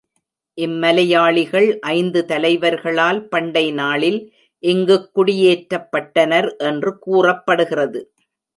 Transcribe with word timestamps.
இம்மலையாளிகள் 0.57 1.79
ஐந்து 1.79 2.25
தலைவர்களால் 2.25 3.27
பண்டை 3.27 3.71
நாளில் 3.71 4.19
இங்குக் 4.63 5.09
குடியேற்றப்பட்டனர் 5.15 6.57
என்று 6.57 6.99
கூறப்படுகிறது. 6.99 8.01